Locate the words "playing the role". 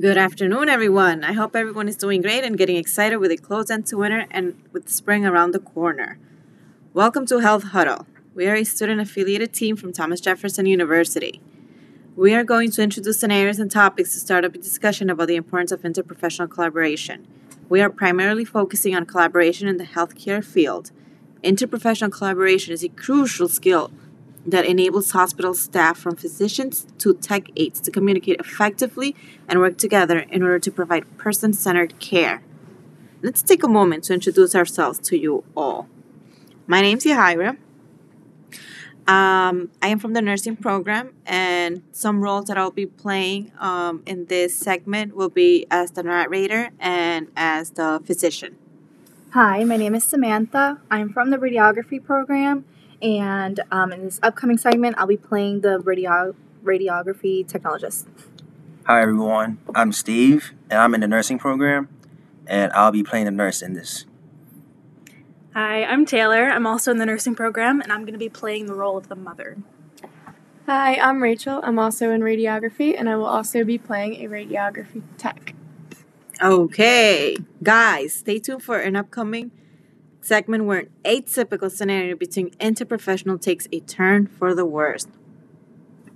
68.30-68.96